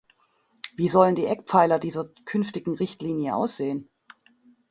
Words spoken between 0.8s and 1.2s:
sollen